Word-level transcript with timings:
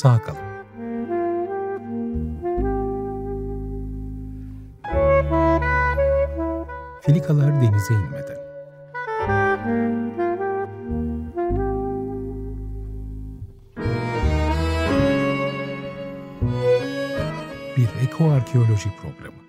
sağ 0.00 0.22
kalın. 0.22 0.38
Filikalar 7.00 7.60
denize 7.60 7.94
inmeden. 7.94 8.40
Bir 17.76 17.88
ekoarkeoloji 18.06 18.90
programı. 19.02 19.40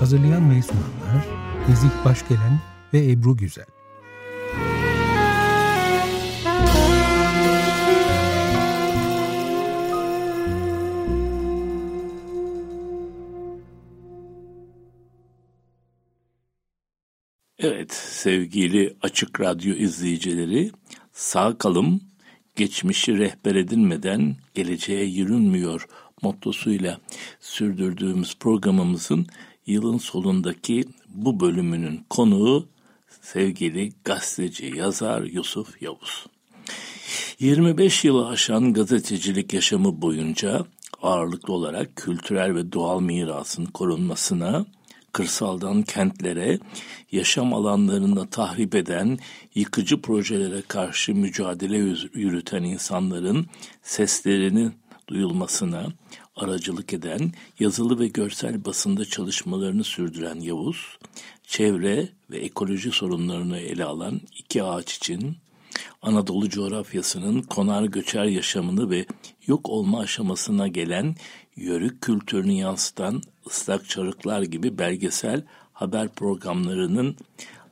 Hazırlayan 0.00 0.50
ve 0.50 0.62
sunanlar 0.62 1.39
Nezih 1.70 2.04
Başgelen 2.04 2.60
ve 2.92 3.10
Ebru 3.10 3.36
Güzel. 3.36 3.66
Evet 17.58 17.92
sevgili 17.92 18.96
Açık 19.02 19.40
Radyo 19.40 19.74
izleyicileri 19.74 20.70
sağ 21.12 21.58
kalım 21.58 22.00
geçmişi 22.56 23.18
rehber 23.18 23.54
edinmeden 23.54 24.36
geleceğe 24.54 25.04
yürünmüyor 25.04 25.86
mottosuyla 26.22 27.00
sürdürdüğümüz 27.40 28.38
programımızın 28.38 29.26
yılın 29.66 29.98
solundaki 29.98 30.84
bu 31.14 31.40
bölümünün 31.40 32.04
konuğu 32.10 32.68
sevgili 33.20 33.92
gazeteci 34.04 34.72
yazar 34.76 35.22
Yusuf 35.22 35.82
Yavuz. 35.82 36.26
25 37.40 38.04
yılı 38.04 38.28
aşan 38.28 38.72
gazetecilik 38.72 39.52
yaşamı 39.52 40.02
boyunca 40.02 40.66
ağırlıklı 41.02 41.54
olarak 41.54 41.96
kültürel 41.96 42.54
ve 42.54 42.72
doğal 42.72 43.00
mirasın 43.00 43.64
korunmasına, 43.64 44.66
kırsaldan 45.12 45.82
kentlere, 45.82 46.58
yaşam 47.12 47.54
alanlarında 47.54 48.26
tahrip 48.26 48.74
eden, 48.74 49.18
yıkıcı 49.54 50.02
projelere 50.02 50.62
karşı 50.62 51.14
mücadele 51.14 51.76
yürüten 52.14 52.62
insanların 52.62 53.46
seslerinin 53.82 54.79
duyulmasına 55.10 55.86
aracılık 56.36 56.92
eden, 56.92 57.32
yazılı 57.58 57.98
ve 57.98 58.08
görsel 58.08 58.64
basında 58.64 59.04
çalışmalarını 59.04 59.84
sürdüren 59.84 60.40
Yavuz, 60.40 60.98
çevre 61.46 62.08
ve 62.30 62.38
ekoloji 62.38 62.90
sorunlarını 62.90 63.58
ele 63.58 63.84
alan 63.84 64.20
iki 64.38 64.62
ağaç 64.62 64.96
için 64.96 65.36
Anadolu 66.02 66.48
coğrafyasının 66.48 67.42
konar 67.42 67.84
göçer 67.84 68.24
yaşamını 68.24 68.90
ve 68.90 69.06
yok 69.46 69.68
olma 69.68 70.00
aşamasına 70.00 70.68
gelen 70.68 71.14
yörük 71.56 72.02
kültürünü 72.02 72.52
yansıtan 72.52 73.22
ıslak 73.46 73.88
çarıklar 73.88 74.42
gibi 74.42 74.78
belgesel 74.78 75.42
haber 75.72 76.08
programlarının 76.08 77.16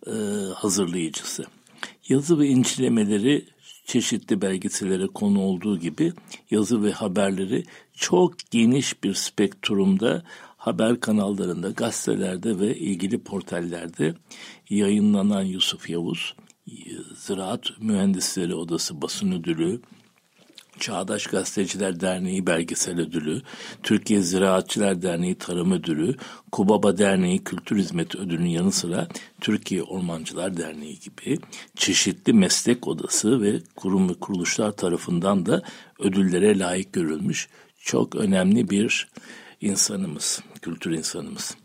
e, 0.07 0.13
hazırlayıcısı. 0.55 1.45
Yazı 2.09 2.39
ve 2.39 2.47
incelemeleri 2.47 3.45
çeşitli 3.89 4.43
belgesellere 4.43 5.07
konu 5.07 5.41
olduğu 5.41 5.79
gibi 5.79 6.13
yazı 6.51 6.83
ve 6.83 6.93
haberleri 6.93 7.65
çok 7.95 8.35
geniş 8.51 9.05
bir 9.05 9.15
spektrumda 9.15 10.23
haber 10.57 11.01
kanallarında, 11.01 11.71
gazetelerde 11.71 12.61
ve 12.61 12.77
ilgili 12.77 13.19
portallerde 13.19 14.15
yayınlanan 14.71 15.43
Yusuf 15.43 15.91
Yavuz, 15.91 16.35
Ziraat 17.15 17.81
Mühendisleri 17.81 18.55
Odası 18.55 19.03
Basın 19.03 19.33
Ödülü, 19.33 19.81
Çağdaş 20.79 21.27
Gazeteciler 21.27 22.01
Derneği 22.01 22.47
Belgesel 22.47 23.01
Ödülü, 23.01 23.43
Türkiye 23.83 24.23
Ziraatçılar 24.23 25.03
Derneği 25.03 25.35
Tarım 25.35 25.73
Ödülü, 25.73 26.17
Kubaba 26.53 26.99
Derneği 26.99 27.45
Kültür 27.45 27.77
Hizmeti 27.79 28.19
Ödülü'nün 28.19 28.49
yanı 28.49 28.73
sıra 28.73 29.09
Türkiye 29.41 29.83
Ormancılar 29.83 30.57
Derneği 30.57 30.99
gibi 31.01 31.39
çeşitli 31.77 32.33
meslek 32.33 32.89
odası 32.89 33.43
ve 33.43 33.61
kurum 33.77 34.09
ve 34.09 34.15
kuruluşlar 34.15 34.73
tarafından 34.73 35.47
da 35.47 35.63
ödüllere 35.99 36.59
layık 36.59 36.93
görülmüş 36.93 37.49
çok 37.81 38.15
önemli 38.15 38.71
bir 38.71 39.09
insanımız, 39.61 40.41
kültür 40.63 40.91
insanımız. 40.91 41.57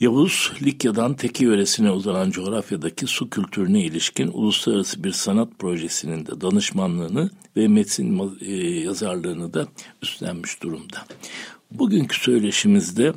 Yavuz, 0.00 0.52
Likya'dan 0.62 1.14
Teki 1.14 1.44
yöresine 1.44 1.90
uzanan 1.90 2.30
coğrafyadaki 2.30 3.06
su 3.06 3.30
kültürüne 3.30 3.80
ilişkin 3.80 4.28
uluslararası 4.28 5.04
bir 5.04 5.12
sanat 5.12 5.48
projesinin 5.58 6.26
de 6.26 6.40
danışmanlığını 6.40 7.30
ve 7.56 7.68
metin 7.68 8.38
e, 8.40 8.54
yazarlığını 8.80 9.54
da 9.54 9.66
üstlenmiş 10.02 10.62
durumda. 10.62 11.04
Bugünkü 11.70 12.20
söyleşimizde 12.20 13.12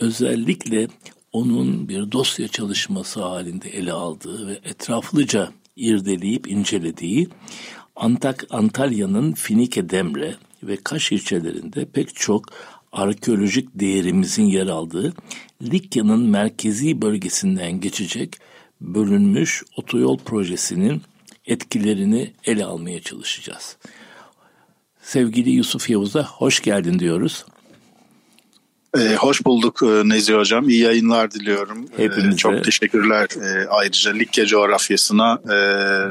özellikle 0.00 0.88
onun 1.32 1.88
bir 1.88 2.12
dosya 2.12 2.48
çalışması 2.48 3.22
halinde 3.22 3.70
ele 3.70 3.92
aldığı 3.92 4.46
ve 4.46 4.58
etraflıca 4.64 5.50
irdeleyip 5.76 6.48
incelediği 6.48 7.28
Antak 7.96 8.46
Antalya'nın 8.50 9.32
Finike 9.32 9.90
Demre 9.90 10.34
ve 10.62 10.76
Kaş 10.76 11.12
ilçelerinde 11.12 11.84
pek 11.84 12.14
çok 12.14 12.44
arkeolojik 12.94 13.68
değerimizin 13.74 14.44
yer 14.44 14.66
aldığı 14.66 15.14
Likya'nın 15.62 16.28
merkezi 16.28 17.02
bölgesinden 17.02 17.80
geçecek 17.80 18.38
bölünmüş 18.80 19.62
otoyol 19.76 20.18
projesinin 20.18 21.02
etkilerini 21.46 22.32
ele 22.44 22.64
almaya 22.64 23.00
çalışacağız. 23.00 23.76
Sevgili 25.02 25.50
Yusuf 25.50 25.90
Yavuz'a 25.90 26.24
hoş 26.24 26.62
geldin 26.62 26.98
diyoruz. 26.98 27.44
Ee, 28.98 29.14
hoş 29.14 29.44
bulduk 29.44 29.82
e, 29.82 30.08
Nezih 30.08 30.34
Hocam. 30.34 30.68
İyi 30.68 30.80
yayınlar 30.80 31.30
diliyorum. 31.30 31.86
Ee, 31.98 32.02
Hepinize. 32.02 32.34
Ee, 32.34 32.36
çok 32.36 32.64
teşekkürler 32.64 33.28
ee, 33.36 33.66
ayrıca 33.68 34.12
Likya 34.12 34.46
coğrafyasına 34.46 35.38
e, 35.54 35.56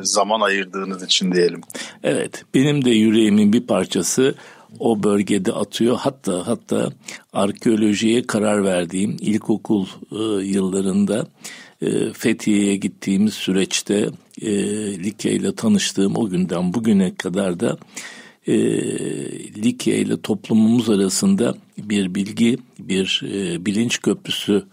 zaman 0.03 0.41
ayırdığınız 0.41 1.03
için 1.03 1.31
diyelim. 1.31 1.61
Evet, 2.03 2.45
benim 2.53 2.85
de 2.85 2.89
yüreğimin 2.89 3.53
bir 3.53 3.67
parçası 3.67 4.35
o 4.79 5.03
bölgede 5.03 5.51
atıyor. 5.51 5.97
Hatta 5.97 6.47
hatta 6.47 6.89
arkeolojiye 7.34 8.28
karar 8.28 8.63
verdiğim 8.63 9.17
ilkokul 9.19 9.85
e, 10.11 10.45
yıllarında 10.45 11.28
e, 11.81 12.13
Fethiye'ye 12.13 12.75
gittiğimiz 12.75 13.33
süreçte 13.33 14.09
e, 14.41 14.51
Likya 15.03 15.31
ile 15.31 15.56
tanıştığım 15.56 16.17
o 16.17 16.29
günden 16.29 16.73
bugüne 16.73 17.16
kadar 17.16 17.59
da 17.59 17.78
e, 18.47 18.53
Likya 19.63 19.95
ile 19.95 20.22
toplumumuz 20.22 20.89
arasında 20.89 21.56
bir 21.78 22.16
bilgi, 22.16 22.57
bir 22.79 23.22
e, 23.33 23.66
bilinç 23.66 24.01
köprüsü 24.01 24.63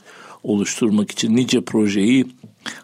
oluşturmak 0.42 1.10
için 1.10 1.36
nice 1.36 1.60
projeyi 1.60 2.26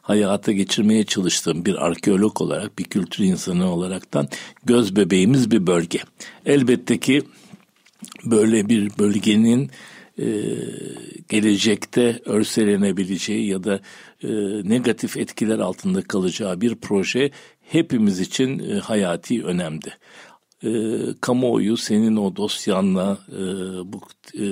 hayata 0.02 0.52
geçirmeye 0.52 1.04
çalıştığım 1.04 1.64
bir 1.64 1.86
arkeolog 1.86 2.40
olarak, 2.40 2.78
bir 2.78 2.84
kültür 2.84 3.24
insanı 3.24 3.72
olaraktan 3.72 4.28
göz 4.64 4.96
bebeğimiz 4.96 5.50
bir 5.50 5.66
bölge. 5.66 5.98
Elbette 6.46 6.98
ki 6.98 7.22
böyle 8.24 8.68
bir 8.68 8.98
bölgenin 8.98 9.70
e, 10.18 10.26
gelecekte 11.28 12.20
örselenebileceği 12.24 13.48
ya 13.48 13.64
da 13.64 13.80
e, 14.22 14.28
negatif 14.64 15.16
etkiler 15.16 15.58
altında 15.58 16.02
kalacağı 16.02 16.60
bir 16.60 16.74
proje 16.74 17.30
hepimiz 17.60 18.20
için 18.20 18.58
e, 18.58 18.78
hayati 18.78 19.44
önemli. 19.44 19.92
E, 20.64 20.70
kamuoyu 21.20 21.76
senin 21.76 22.16
o 22.16 22.36
dosyanla 22.36 23.18
e, 23.28 23.42
bu 23.92 24.00
e, 24.34 24.46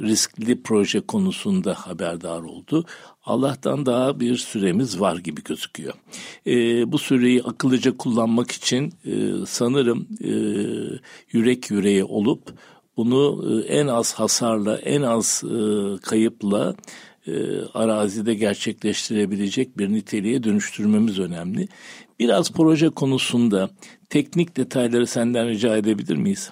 riskli 0.00 0.62
proje 0.62 1.00
konusunda 1.00 1.74
haberdar 1.74 2.40
oldu. 2.40 2.84
Allah'tan 3.24 3.86
daha 3.86 4.20
bir 4.20 4.36
süremiz 4.36 5.00
var 5.00 5.16
gibi 5.16 5.42
gözüküyor. 5.42 5.94
E, 6.46 6.52
bu 6.92 6.98
süreyi 6.98 7.42
akıllıca 7.42 7.96
kullanmak 7.96 8.50
için 8.50 8.94
e, 9.04 9.46
sanırım 9.46 10.08
e, 10.24 10.30
yürek 11.32 11.70
yüreğe 11.70 12.04
olup 12.04 12.54
bunu 12.96 13.44
e, 13.50 13.66
en 13.66 13.86
az 13.86 14.14
hasarla, 14.14 14.78
en 14.78 15.02
az 15.02 15.44
e, 15.44 15.56
kayıpla 16.02 16.74
e, 17.26 17.32
arazide 17.74 18.34
gerçekleştirebilecek 18.34 19.78
bir 19.78 19.92
niteliğe 19.92 20.42
dönüştürmemiz 20.42 21.18
önemli. 21.18 21.68
Biraz 22.18 22.52
proje 22.52 22.90
konusunda 22.90 23.70
teknik 24.10 24.56
detayları 24.56 25.06
senden 25.06 25.48
rica 25.48 25.76
edebilir 25.76 26.16
miyiz? 26.16 26.50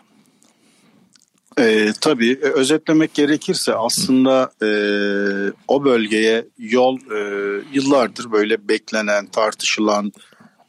E, 1.60 1.92
tabii 2.00 2.38
özetlemek 2.42 3.14
gerekirse 3.14 3.74
aslında 3.74 4.52
e, 4.62 4.68
o 5.68 5.84
bölgeye 5.84 6.46
yol 6.58 6.98
e, 6.98 7.18
yıllardır 7.72 8.32
böyle 8.32 8.68
beklenen, 8.68 9.26
tartışılan 9.26 10.12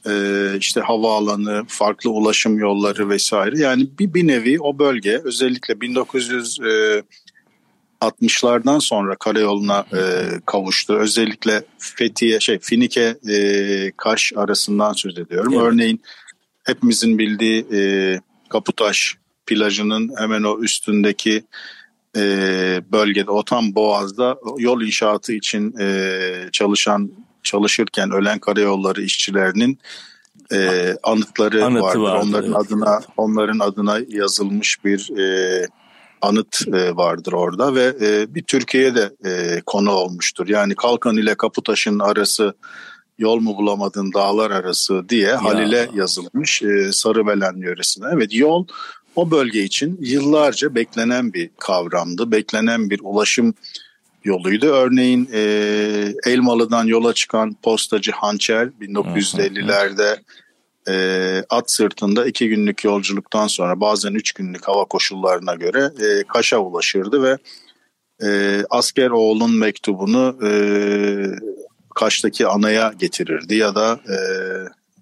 e, 0.09 0.13
işte 0.57 0.81
havaalanı, 0.81 1.63
farklı 1.67 2.09
ulaşım 2.09 2.59
yolları 2.59 3.09
vesaire. 3.09 3.59
Yani 3.59 3.87
bir, 3.99 4.13
bir 4.13 4.27
nevi 4.27 4.59
o 4.59 4.79
bölge 4.79 5.21
özellikle 5.23 5.81
1900 5.81 6.59
e, 6.59 7.03
60'lardan 8.01 8.81
sonra 8.81 9.15
karayoluna 9.15 9.85
e, 9.93 9.99
kavuştu. 10.45 10.93
Özellikle 10.93 11.63
Fethiye, 11.77 12.39
şey 12.39 12.59
Finike, 12.59 13.15
e, 13.29 13.91
Kaş 13.97 14.33
arasından 14.35 14.93
söz 14.93 15.19
ediyorum. 15.19 15.53
Evet. 15.53 15.63
Örneğin 15.63 16.01
hepimizin 16.63 17.17
bildiği 17.17 17.65
e, 17.73 17.81
Kaputaş 18.49 19.20
plajının 19.45 20.11
hemen 20.17 20.43
o 20.43 20.59
üstündeki 20.59 21.43
e, 22.17 22.21
bölgede, 22.91 23.31
o 23.31 23.43
tam 23.43 23.75
Boğaz'da 23.75 24.37
yol 24.57 24.81
inşaatı 24.81 25.33
için 25.33 25.75
e, 25.79 26.49
çalışan 26.51 27.11
çalışırken 27.43 28.11
ölen 28.11 28.39
karayolları 28.39 29.01
işçilerinin 29.01 29.79
e, 30.53 30.93
anıtları 31.03 31.65
Anıtı 31.65 31.83
vardır. 31.83 31.99
vardır. 31.99 32.27
Onların 32.27 32.53
evet. 32.53 32.65
adına 32.65 33.01
onların 33.17 33.59
adına 33.59 33.99
yazılmış 34.07 34.85
bir 34.85 35.17
e, 35.19 35.67
anıt 36.21 36.67
e, 36.67 36.95
vardır 36.95 37.33
orada 37.33 37.75
ve 37.75 37.93
e, 38.01 38.35
bir 38.35 38.43
Türkiye'ye 38.43 38.95
de 38.95 39.11
e, 39.25 39.61
konu 39.65 39.91
olmuştur. 39.91 40.47
Yani 40.47 40.75
Kalkan 40.75 41.17
ile 41.17 41.35
Kaputaş'ın 41.35 41.99
arası 41.99 42.53
yol 43.17 43.39
mu 43.39 43.57
bulamadın 43.57 44.13
dağlar 44.13 44.51
arası 44.51 45.09
diye 45.09 45.27
ya. 45.27 45.43
Halil'e 45.43 45.89
yazılmış 45.93 46.61
e, 46.61 46.91
Sarıbelen 46.91 47.57
yöresine. 47.57 48.05
Evet 48.13 48.33
yol 48.33 48.65
o 49.15 49.31
bölge 49.31 49.63
için 49.63 49.97
yıllarca 50.01 50.75
beklenen 50.75 51.33
bir 51.33 51.49
kavramdı. 51.59 52.31
Beklenen 52.31 52.89
bir 52.89 52.99
ulaşım 53.03 53.53
yoluydu. 54.23 54.65
Örneğin 54.65 55.29
e, 55.33 55.41
Elmalı'dan 56.25 56.85
yola 56.85 57.13
çıkan 57.13 57.55
postacı 57.63 58.11
Hançer 58.11 58.69
1950'lerde 58.81 60.19
e, 60.87 61.43
at 61.49 61.71
sırtında 61.71 62.25
iki 62.25 62.49
günlük 62.49 62.83
yolculuktan 62.83 63.47
sonra 63.47 63.79
bazen 63.79 64.13
üç 64.13 64.31
günlük 64.31 64.67
hava 64.67 64.85
koşullarına 64.85 65.55
göre 65.55 65.91
e, 65.99 66.23
Kaş'a 66.23 66.57
ulaşırdı 66.59 67.23
ve 67.23 67.37
e, 68.23 68.61
asker 68.69 69.09
oğlun 69.09 69.57
mektubunu 69.57 70.37
e, 70.47 70.51
Kaş'taki 71.95 72.47
anaya 72.47 72.93
getirirdi 72.99 73.55
ya 73.55 73.75
da 73.75 73.99
e, 74.09 74.15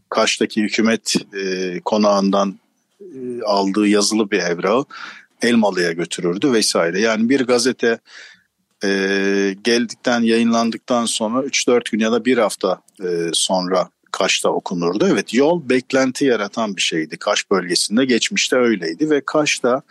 Kaş'taki 0.09 0.61
hükümet 0.61 1.15
e, 1.33 1.79
konağından 1.79 2.59
aldığı 3.45 3.87
yazılı 3.87 4.31
bir 4.31 4.39
evrağı 4.39 4.85
Elmalı'ya 5.41 5.91
götürürdü 5.91 6.53
vesaire. 6.53 7.01
Yani 7.01 7.29
bir 7.29 7.41
gazete 7.41 7.99
e, 8.83 9.55
geldikten 9.63 10.21
yayınlandıktan 10.21 11.05
sonra 11.05 11.39
3-4 11.39 11.91
gün 11.91 11.99
ya 11.99 12.11
da 12.11 12.25
bir 12.25 12.37
hafta 12.37 12.81
e, 13.03 13.29
sonra 13.33 13.89
Kaş'ta 14.11 14.49
okunurdu. 14.49 15.07
Evet 15.11 15.33
yol 15.33 15.69
beklenti 15.69 16.25
yaratan 16.25 16.75
bir 16.75 16.81
şeydi. 16.81 17.17
Kaş 17.17 17.51
bölgesinde 17.51 18.05
geçmişte 18.05 18.55
öyleydi 18.55 19.09
ve 19.09 19.21
Kaş'ta 19.25 19.81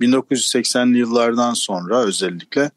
1980'li 0.00 0.98
yıllardan 0.98 1.54
sonra 1.54 2.04
özellikle 2.04 2.70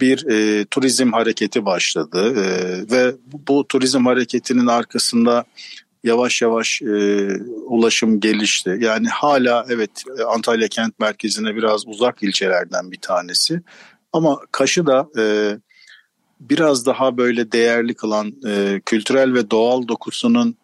bir 0.00 0.26
e, 0.30 0.64
turizm 0.64 1.12
hareketi 1.12 1.64
başladı 1.64 2.34
e, 2.36 2.46
ve 2.90 3.14
bu, 3.26 3.42
bu 3.48 3.68
turizm 3.68 4.06
hareketinin 4.06 4.66
arkasında 4.66 5.44
yavaş 6.04 6.42
yavaş 6.42 6.82
e, 6.82 7.28
ulaşım 7.66 8.20
gelişti. 8.20 8.78
Yani 8.80 9.08
hala 9.08 9.66
evet 9.68 9.90
Antalya 10.28 10.68
kent 10.68 10.98
merkezine 10.98 11.56
biraz 11.56 11.86
uzak 11.86 12.22
ilçelerden 12.22 12.92
bir 12.92 13.00
tanesi 13.00 13.60
ama 14.12 14.40
Kaş'ı 14.52 14.86
da 14.86 15.08
e, 15.18 15.24
biraz 16.40 16.86
daha 16.86 17.16
böyle 17.16 17.52
değerli 17.52 17.94
kılan 17.94 18.32
e, 18.46 18.80
kültürel 18.86 19.34
ve 19.34 19.50
doğal 19.50 19.88
dokusunun 19.88 20.56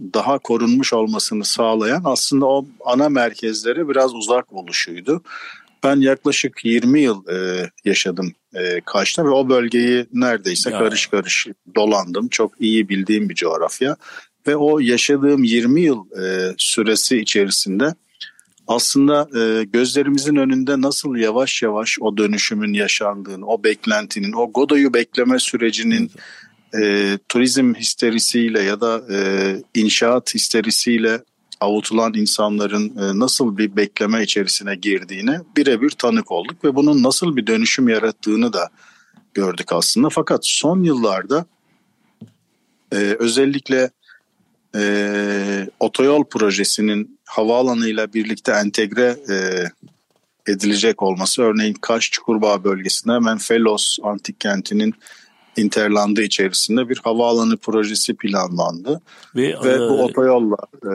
daha 0.00 0.38
korunmuş 0.38 0.92
olmasını 0.92 1.44
sağlayan 1.44 2.02
aslında 2.04 2.46
o 2.46 2.66
ana 2.84 3.08
merkezlere 3.08 3.88
biraz 3.88 4.14
uzak 4.14 4.52
oluşuydu. 4.52 5.22
Ben 5.84 5.96
yaklaşık 5.96 6.64
20 6.64 7.00
yıl 7.00 7.28
e, 7.28 7.70
yaşadım 7.84 8.32
e, 8.54 8.80
Kaş'ta 8.80 9.24
ve 9.24 9.28
o 9.28 9.48
bölgeyi 9.48 10.06
neredeyse 10.12 10.70
ya. 10.70 10.78
karış 10.78 11.06
karış 11.06 11.46
dolandım. 11.74 12.28
Çok 12.28 12.60
iyi 12.60 12.88
bildiğim 12.88 13.28
bir 13.28 13.34
coğrafya 13.34 13.96
ve 14.46 14.56
o 14.56 14.78
yaşadığım 14.78 15.44
20 15.44 15.80
yıl 15.80 16.04
e, 16.22 16.54
süresi 16.58 17.18
içerisinde 17.18 17.94
aslında 18.66 19.28
e, 19.38 19.64
gözlerimizin 19.64 20.36
önünde 20.36 20.80
nasıl 20.80 21.16
yavaş 21.16 21.62
yavaş 21.62 21.98
o 22.00 22.16
dönüşümün 22.16 22.72
yaşandığını, 22.72 23.46
o 23.46 23.64
beklentinin, 23.64 24.32
o 24.32 24.52
Godoy'u 24.52 24.94
bekleme 24.94 25.38
sürecinin 25.38 26.10
e, 26.80 27.18
turizm 27.28 27.74
histerisiyle 27.74 28.62
ya 28.62 28.80
da 28.80 29.02
e, 29.12 29.18
inşaat 29.74 30.34
histerisiyle 30.34 31.20
avutulan 31.60 32.14
insanların 32.14 32.88
e, 32.88 33.18
nasıl 33.18 33.58
bir 33.58 33.76
bekleme 33.76 34.22
içerisine 34.22 34.74
girdiğine 34.74 35.40
birebir 35.56 35.90
tanık 35.90 36.32
olduk 36.32 36.64
ve 36.64 36.74
bunun 36.74 37.02
nasıl 37.02 37.36
bir 37.36 37.46
dönüşüm 37.46 37.88
yarattığını 37.88 38.52
da 38.52 38.70
gördük 39.34 39.72
aslında. 39.72 40.08
Fakat 40.08 40.46
son 40.46 40.82
yıllarda 40.82 41.46
e, 42.92 42.96
özellikle 42.96 43.90
e, 44.76 45.66
otoyol 45.80 46.24
projesinin 46.24 47.18
havaalanıyla 47.24 48.12
birlikte 48.12 48.52
entegre 48.52 49.16
e, 49.30 49.64
edilecek 50.52 51.02
olması 51.02 51.42
örneğin 51.42 51.74
Kaş 51.74 52.10
Çukurbağ 52.10 52.64
bölgesinde 52.64 53.12
hemen 53.12 53.38
Felos 53.38 53.98
antik 54.02 54.40
kentinin 54.40 54.94
interlandı 55.56 56.22
içerisinde 56.22 56.88
bir 56.88 57.00
havaalanı 57.04 57.56
projesi 57.56 58.14
planlandı 58.14 59.00
ve, 59.36 59.54
ve 59.64 59.72
e, 59.72 59.78
bu 59.78 60.04
otoyolla 60.04 60.56
e, 60.84 60.92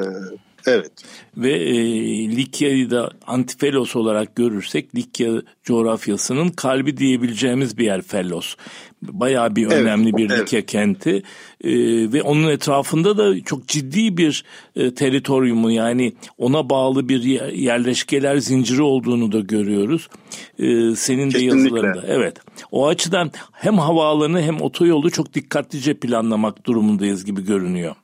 Evet. 0.67 0.91
Ve 1.37 1.51
e, 1.51 1.75
Likya'yı 2.35 2.91
da 2.91 3.09
Antifelos 3.27 3.95
olarak 3.95 4.35
görürsek 4.35 4.95
Likya 4.95 5.41
coğrafyasının 5.63 6.49
kalbi 6.49 6.97
diyebileceğimiz 6.97 7.77
bir 7.77 7.85
yer 7.85 8.01
Felos. 8.01 8.55
Bayağı 9.11 9.55
bir 9.55 9.67
önemli 9.67 10.09
evet, 10.09 10.17
bir 10.17 10.29
evet. 10.29 10.41
Likya 10.41 10.65
kenti 10.65 11.23
e, 11.63 11.71
ve 12.13 12.21
onun 12.21 12.47
etrafında 12.47 13.17
da 13.17 13.43
çok 13.43 13.67
ciddi 13.67 14.17
bir 14.17 14.43
e, 14.75 14.93
teritoriumu 14.93 15.71
yani 15.71 16.13
ona 16.37 16.69
bağlı 16.69 17.09
bir 17.09 17.23
yerleşkeler 17.51 18.37
zinciri 18.37 18.81
olduğunu 18.81 19.31
da 19.31 19.39
görüyoruz. 19.39 20.09
E, 20.59 20.95
senin 20.95 21.31
de 21.31 21.39
yazılarında. 21.39 22.03
Evet. 22.07 22.37
O 22.71 22.87
açıdan 22.87 23.31
hem 23.51 23.77
havaalanı 23.77 24.41
hem 24.41 24.61
otoyolu 24.61 25.11
çok 25.11 25.33
dikkatlice 25.33 25.93
planlamak 25.93 26.65
durumundayız 26.65 27.25
gibi 27.25 27.45
görünüyor. 27.45 27.95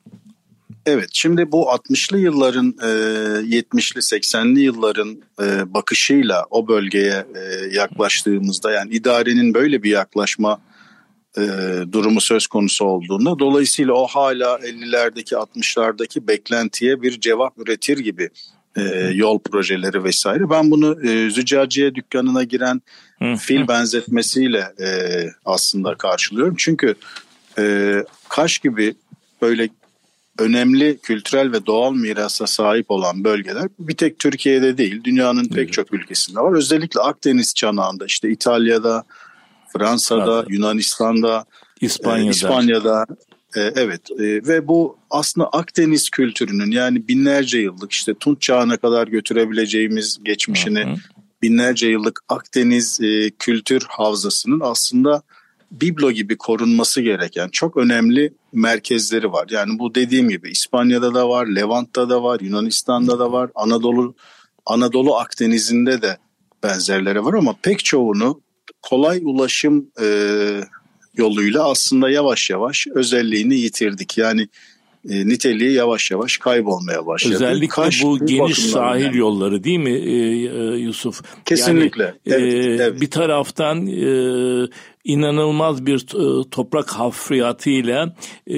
Evet 0.85 1.09
şimdi 1.13 1.51
bu 1.51 1.63
60'lı 1.63 2.19
yılların 2.19 2.71
70'li 2.71 3.99
80'li 3.99 4.59
yılların 4.59 5.21
e, 5.41 5.73
bakışıyla 5.73 6.45
o 6.49 6.67
bölgeye 6.67 7.25
e, 7.35 7.75
yaklaştığımızda 7.75 8.71
yani 8.71 8.93
idarenin 8.93 9.53
böyle 9.53 9.83
bir 9.83 9.89
yaklaşma 9.89 10.61
e, 11.37 11.41
durumu 11.91 12.21
söz 12.21 12.47
konusu 12.47 12.85
olduğunda 12.85 13.39
dolayısıyla 13.39 13.93
o 13.93 14.07
hala 14.07 14.55
50'lerdeki 14.55 15.35
60'lardaki 15.35 16.27
beklentiye 16.27 17.01
bir 17.01 17.19
cevap 17.19 17.57
üretir 17.57 17.97
gibi 17.97 18.29
yol 19.13 19.39
projeleri 19.39 20.03
vesaire. 20.03 20.49
Ben 20.49 20.71
bunu 20.71 21.09
e, 21.09 21.29
züccaciye 21.29 21.95
dükkanına 21.95 22.43
giren 22.43 22.81
fil 23.39 23.67
benzetmesiyle 23.67 24.73
aslında 25.45 25.95
karşılıyorum. 25.95 26.55
Çünkü 26.57 26.95
Kaş 28.29 28.59
gibi 28.59 28.95
böyle 29.41 29.69
önemli 30.39 30.97
kültürel 30.97 31.51
ve 31.51 31.65
doğal 31.65 31.93
mirasa 31.93 32.47
sahip 32.47 32.91
olan 32.91 33.23
bölgeler 33.23 33.67
bir 33.79 33.97
tek 33.97 34.19
Türkiye'de 34.19 34.77
değil 34.77 35.03
dünyanın 35.03 35.45
pek 35.45 35.73
çok 35.73 35.93
ülkesinde 35.93 36.39
var. 36.39 36.53
Özellikle 36.57 37.01
Akdeniz 37.01 37.53
çanağında 37.53 38.05
işte 38.05 38.29
İtalya'da, 38.29 39.03
Fransa'da, 39.73 40.39
evet. 40.39 40.45
Yunanistan'da, 40.49 41.45
İspanya'da, 41.81 42.27
e, 42.27 42.29
İspanya'da 42.29 43.05
e, 43.55 43.61
evet 43.61 44.11
e, 44.11 44.23
ve 44.23 44.67
bu 44.67 44.97
aslında 45.09 45.47
Akdeniz 45.47 46.09
kültürünün 46.09 46.71
yani 46.71 47.07
binlerce 47.07 47.59
yıllık 47.59 47.91
işte 47.91 48.13
Tunç 48.13 48.41
çağına 48.41 48.77
kadar 48.77 49.07
götürebileceğimiz 49.07 50.19
geçmişini 50.23 50.83
hı 50.83 50.89
hı. 50.89 50.95
binlerce 51.41 51.87
yıllık 51.87 52.19
Akdeniz 52.29 53.01
e, 53.01 53.29
kültür 53.29 53.83
havzasının 53.89 54.59
aslında 54.63 55.21
biblo 55.71 56.11
gibi 56.11 56.37
korunması 56.37 57.01
gereken 57.01 57.49
çok 57.49 57.77
önemli 57.77 58.33
merkezleri 58.53 59.31
var. 59.31 59.47
Yani 59.49 59.79
bu 59.79 59.95
dediğim 59.95 60.29
gibi 60.29 60.49
İspanya'da 60.49 61.13
da 61.13 61.29
var, 61.29 61.45
Levant'ta 61.45 62.09
da 62.09 62.23
var, 62.23 62.39
Yunanistan'da 62.39 63.19
da 63.19 63.31
var, 63.31 63.49
Anadolu 63.55 64.15
Anadolu 64.65 65.15
Akdeniz'inde 65.15 66.01
de 66.01 66.17
benzerleri 66.63 67.25
var 67.25 67.33
ama 67.33 67.55
pek 67.61 67.85
çoğunu 67.85 68.41
kolay 68.81 69.21
ulaşım 69.23 69.87
e, 70.01 70.07
yoluyla 71.17 71.69
aslında 71.69 72.09
yavaş 72.09 72.49
yavaş 72.49 72.87
özelliğini 72.87 73.55
yitirdik. 73.55 74.17
Yani 74.17 74.47
e, 75.09 75.27
niteliği 75.27 75.71
yavaş 75.71 76.11
yavaş 76.11 76.37
kaybolmaya 76.37 77.05
başladı. 77.05 77.35
Özellikle 77.35 77.67
Kaş, 77.67 78.03
bu 78.03 78.25
geniş 78.25 78.57
sahil 78.57 79.03
yani. 79.05 79.17
yolları 79.17 79.63
değil 79.63 79.79
mi 79.79 79.91
e, 79.91 80.11
e, 80.15 80.77
Yusuf? 80.77 81.21
Kesinlikle. 81.45 82.03
Yani, 82.25 82.43
evet, 82.43 82.79
e, 82.79 82.83
evet. 82.83 83.01
Bir 83.01 83.11
taraftan 83.11 83.87
e, 83.87 84.67
inanılmaz 85.03 85.85
bir 85.85 85.99
e, 85.99 86.49
toprak 86.49 86.89
hafriyatıyla 86.89 88.15
e, 88.47 88.55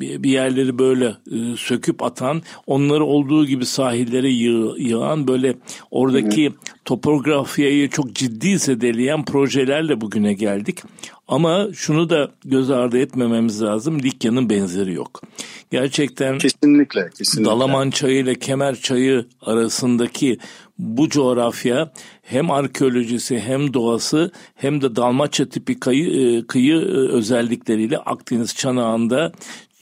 bir 0.00 0.30
yerleri 0.30 0.78
böyle 0.78 1.06
e, 1.06 1.56
söküp 1.56 2.02
atan, 2.02 2.42
onları 2.66 3.04
olduğu 3.04 3.46
gibi 3.46 3.66
sahillere 3.66 4.30
yığ, 4.30 4.74
yığan 4.78 5.28
böyle 5.28 5.54
oradaki 5.90 6.48
hı 6.48 6.52
topografyayı 6.84 7.90
çok 7.90 8.14
ciddi 8.14 8.58
zedeleyen 8.58 9.24
projelerle 9.24 10.00
bugüne 10.00 10.32
geldik. 10.32 10.82
Ama 11.28 11.68
şunu 11.74 12.10
da 12.10 12.30
göz 12.44 12.70
ardı 12.70 12.98
etmememiz 12.98 13.62
lazım. 13.62 14.02
Likya'nın 14.02 14.50
benzeri 14.50 14.92
yok. 14.92 15.22
Gerçekten 15.70 16.38
kesinlikle, 16.38 17.10
kesinlikle. 17.18 17.50
Dalaman 17.50 17.90
Çayı 17.90 18.18
ile 18.18 18.34
Kemer 18.34 18.74
Çayı 18.74 19.26
arasındaki 19.40 20.38
bu 20.82 21.08
coğrafya 21.08 21.92
hem 22.22 22.50
arkeolojisi 22.50 23.40
hem 23.40 23.74
doğası 23.74 24.30
hem 24.54 24.82
de 24.82 24.96
Dalmaçya 24.96 25.48
tipi 25.48 25.80
kıyı, 25.80 26.38
e, 26.38 26.46
kıyı 26.46 26.76
e, 26.76 27.12
özellikleriyle 27.12 27.98
Akdeniz 27.98 28.54
çanağında 28.54 29.32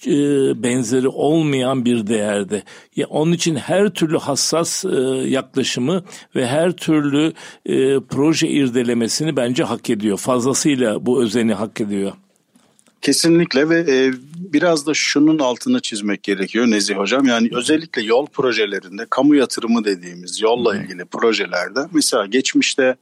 e, 0.06 0.12
benzeri 0.62 1.08
olmayan 1.08 1.84
bir 1.84 2.06
değerde. 2.06 2.62
Ya 2.96 3.06
onun 3.06 3.32
için 3.32 3.56
her 3.56 3.90
türlü 3.90 4.18
hassas 4.18 4.84
yaklaşımı 5.26 6.02
ve 6.36 6.46
her 6.46 6.72
türlü 6.72 7.32
proje 8.08 8.48
irdelemesini 8.48 9.36
bence 9.36 9.64
hak 9.64 9.90
ediyor. 9.90 10.18
Fazlasıyla 10.18 11.06
bu 11.06 11.22
özeni 11.22 11.54
hak 11.54 11.80
ediyor. 11.80 12.12
Kesinlikle 13.02 13.68
ve 13.68 13.78
e, 13.78 14.12
biraz 14.36 14.86
da 14.86 14.94
şunun 14.94 15.38
altını 15.38 15.80
çizmek 15.80 16.22
gerekiyor 16.22 16.66
Nezih 16.66 16.96
Hocam. 16.96 17.26
Yani 17.26 17.50
özellikle 17.52 18.02
yol 18.02 18.26
projelerinde 18.26 19.06
kamu 19.10 19.34
yatırımı 19.34 19.84
dediğimiz 19.84 20.40
yolla 20.40 20.76
ilgili 20.76 21.04
projelerde 21.04 21.80
mesela 21.92 22.26
geçmişte 22.26 22.96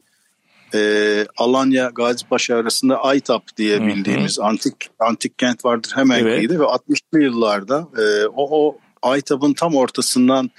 e, 0.73 1.25
Alanya 1.37 1.91
Gazipaşa 1.95 2.55
arasında 2.55 3.03
Aytap 3.03 3.57
diye 3.57 3.81
bildiğimiz 3.81 4.39
antik 4.39 4.89
antik 4.99 5.39
kent 5.39 5.65
vardır 5.65 5.91
hemen 5.95 6.19
evet. 6.19 6.37
kıyıda 6.37 6.59
ve 6.59 6.63
60'lı 6.63 7.23
yıllarda 7.23 7.87
e, 7.97 8.27
o, 8.27 8.67
o 8.67 8.77
Aytap'ın 9.01 9.53
tam 9.53 9.75
ortasından 9.75 10.51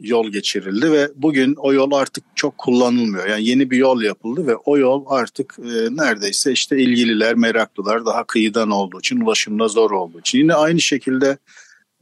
yol 0.00 0.28
geçirildi 0.28 0.92
ve 0.92 1.10
bugün 1.14 1.54
o 1.54 1.72
yol 1.72 1.92
artık 1.92 2.24
çok 2.34 2.58
kullanılmıyor. 2.58 3.26
Yani 3.26 3.44
yeni 3.44 3.70
bir 3.70 3.76
yol 3.76 4.02
yapıldı 4.02 4.46
ve 4.46 4.56
o 4.56 4.78
yol 4.78 5.04
artık 5.08 5.56
e, 5.58 5.96
neredeyse 5.96 6.52
işte 6.52 6.78
ilgililer, 6.78 7.34
meraklılar 7.34 8.06
daha 8.06 8.24
kıyıdan 8.24 8.70
olduğu 8.70 8.98
için, 8.98 9.20
ulaşımda 9.20 9.68
zor 9.68 9.90
olduğu 9.90 10.20
için. 10.20 10.38
Yine 10.38 10.54
aynı 10.54 10.80
şekilde 10.80 11.38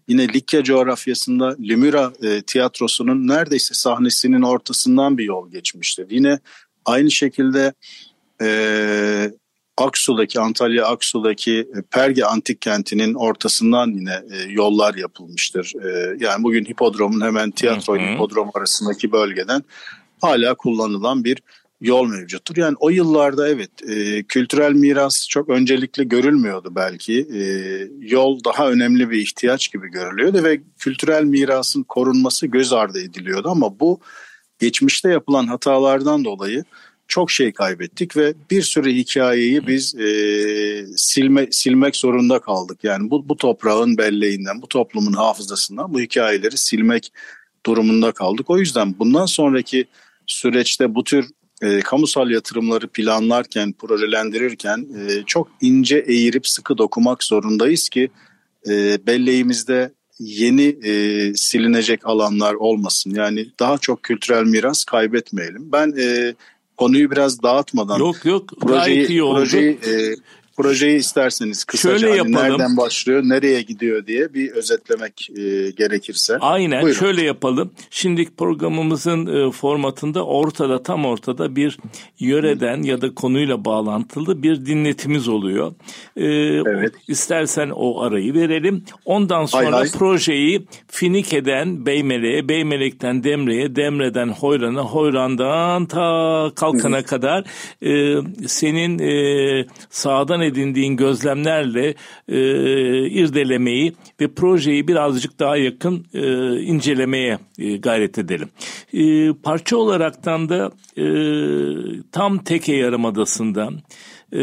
yine 0.09 0.29
Likya 0.29 0.65
coğrafyasında 0.65 1.57
Limura 1.61 2.13
e, 2.23 2.43
tiyatrosunun 2.43 3.29
neredeyse 3.29 3.75
sahnesinin 3.75 4.43
ortasından 4.43 5.19
bir 5.19 5.25
yol 5.25 5.51
geçmişti. 5.51 6.07
Yine 6.11 6.39
aynı 6.85 7.11
şekilde 7.11 7.73
e, 8.43 9.31
Aksu'daki 9.77 10.41
Antalya 10.41 10.87
Aksu'daki 10.87 11.59
e, 11.59 11.83
Perge 11.91 12.25
antik 12.25 12.61
kentinin 12.61 13.15
ortasından 13.15 13.89
yine 13.89 14.23
e, 14.33 14.53
yollar 14.53 14.95
yapılmıştır. 14.95 15.73
E, 15.85 16.17
yani 16.21 16.45
bugün 16.45 16.65
hipodromun 16.65 17.21
hemen 17.21 17.51
tiyatro 17.51 17.97
ile 17.97 18.15
hipodrom 18.15 18.51
arasındaki 18.55 19.13
bölgeden 19.13 19.63
hala 20.21 20.55
kullanılan 20.55 21.25
bir 21.25 21.39
yol 21.81 22.07
mevcuttur. 22.07 22.57
Yani 22.57 22.77
o 22.81 22.91
yıllarda 22.91 23.49
evet 23.49 23.71
kültürel 24.29 24.73
miras 24.73 25.29
çok 25.29 25.49
öncelikli 25.49 26.09
görülmüyordu 26.09 26.73
belki. 26.75 27.27
yol 28.01 28.45
daha 28.45 28.71
önemli 28.71 29.11
bir 29.11 29.19
ihtiyaç 29.19 29.73
gibi 29.73 29.89
görülüyordu 29.91 30.45
ve 30.45 30.61
kültürel 30.79 31.25
mirasın 31.25 31.83
korunması 31.83 32.47
göz 32.47 32.73
ardı 32.73 33.01
ediliyordu 33.01 33.49
ama 33.49 33.81
bu 33.81 34.01
geçmişte 34.59 35.11
yapılan 35.11 35.47
hatalardan 35.47 36.25
dolayı 36.25 36.65
çok 37.09 37.31
şey 37.31 37.53
kaybettik 37.53 38.17
ve 38.17 38.35
bir 38.51 38.63
sürü 38.63 38.93
hikayeyi 38.93 39.67
biz 39.67 39.95
e, 39.95 40.07
silme, 40.97 41.49
silmek 41.51 41.97
zorunda 41.97 42.39
kaldık. 42.39 42.79
Yani 42.83 43.11
bu, 43.11 43.29
bu 43.29 43.37
toprağın 43.37 43.99
belleğinden, 43.99 44.63
bu 44.63 44.69
toplumun 44.69 45.13
hafızasından 45.13 45.95
bu 45.95 46.01
hikayeleri 46.01 46.57
silmek 46.57 47.13
durumunda 47.67 48.13
kaldık. 48.13 48.51
O 48.51 48.59
yüzden 48.59 48.99
bundan 48.99 49.27
sonraki 49.27 49.87
süreçte 50.27 50.95
bu 50.95 51.05
tür 51.05 51.27
e, 51.63 51.81
kamusal 51.81 52.31
yatırımları 52.31 52.89
planlarken, 52.89 53.73
projelendirirken 53.73 54.79
e, 54.79 55.23
çok 55.27 55.49
ince 55.61 56.05
eğirip 56.07 56.49
sıkı 56.49 56.79
dokumak 56.79 57.25
zorundayız 57.25 57.89
ki 57.89 58.11
e, 58.69 59.07
belleğimizde 59.07 59.93
yeni 60.19 60.77
e, 60.85 61.35
silinecek 61.35 62.07
alanlar 62.07 62.55
olmasın. 62.55 63.15
Yani 63.15 63.47
daha 63.61 63.79
çok 63.79 64.03
kültürel 64.03 64.45
miras 64.45 64.85
kaybetmeyelim. 64.85 65.73
Ben 65.73 65.95
e, 65.99 66.35
konuyu 66.77 67.11
biraz 67.11 67.43
dağıtmadan 67.43 67.99
yok 67.99 68.25
yok 68.25 68.49
projeyi, 68.61 68.95
gayet 68.95 69.11
iyi 69.11 69.23
oldu. 69.23 69.39
Projeyi, 69.39 69.71
e, 69.71 70.15
projeyi 70.57 70.99
isterseniz 70.99 71.65
kısaca 71.65 71.99
şöyle 71.99 72.19
hani 72.19 72.33
yapalım. 72.33 72.51
nereden 72.53 72.77
başlıyor, 72.77 73.23
nereye 73.23 73.63
gidiyor 73.63 74.07
diye 74.07 74.35
bir 74.35 74.51
özetlemek 74.51 75.29
e, 75.31 75.71
gerekirse. 75.71 76.39
Aynen 76.41 76.83
Buyurun. 76.83 76.99
şöyle 76.99 77.23
yapalım. 77.23 77.71
Şimdi 77.91 78.25
programımızın 78.37 79.27
e, 79.27 79.51
formatında 79.51 80.25
ortada 80.27 80.83
tam 80.83 81.05
ortada 81.05 81.57
bir 81.57 81.79
yöreden 82.19 82.83
Hı. 82.83 82.87
ya 82.87 83.01
da 83.01 83.15
konuyla 83.15 83.65
bağlantılı 83.65 84.43
bir 84.43 84.67
dinletimiz 84.67 85.29
oluyor. 85.29 85.75
E, 86.17 86.25
evet. 86.27 86.95
İstersen 87.09 87.71
o 87.75 88.03
arayı 88.03 88.35
verelim. 88.35 88.85
Ondan 89.05 89.47
sonra 89.47 89.65
hay 89.65 89.73
hay. 89.73 89.91
projeyi 89.91 90.67
Finike'den 90.89 91.87
Beymelek'e, 91.87 92.49
Beymelek'ten 92.49 93.25
Demre'ye, 93.25 93.77
Demre'den 93.77 94.29
Hoyran'a, 94.29 94.81
Hoyran'dan 94.81 95.87
ta 95.87 96.51
Kalkan'a 96.57 96.99
Hı. 96.99 97.03
kadar 97.05 97.45
e, 97.83 98.23
senin 98.49 98.99
e, 98.99 99.67
sağdan 99.91 100.41
edindiğin 100.45 100.97
gözlemlerle 100.97 101.95
e, 102.29 102.39
irdelemeyi 103.09 103.93
ve 104.21 104.35
projeyi 104.35 104.89
birazcık 104.89 105.39
daha 105.39 105.57
yakın 105.57 106.07
e, 106.15 106.57
incelemeye 106.61 107.39
e, 107.59 107.77
gayret 107.77 108.19
edelim. 108.19 108.49
E, 108.93 109.33
parça 109.33 109.77
olaraktan 109.77 110.49
da 110.49 110.71
e, 110.97 111.07
tam 112.13 112.39
Teke 112.39 112.73
Yarımadası'nda 112.73 113.71
e, 114.33 114.43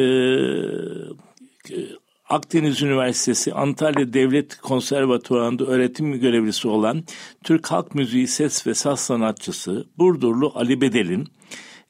Akdeniz 2.29 2.81
Üniversitesi 2.81 3.53
Antalya 3.53 4.13
Devlet 4.13 4.57
Konservatuvarı'nda 4.57 5.65
öğretim 5.65 6.19
görevlisi 6.19 6.67
olan 6.67 7.03
Türk 7.43 7.71
Halk 7.71 7.95
Müziği 7.95 8.27
ses 8.27 8.67
ve 8.67 8.73
saz 8.73 8.99
sanatçısı 8.99 9.85
Burdurlu 9.97 10.51
Ali 10.55 10.81
Bedel'in 10.81 11.27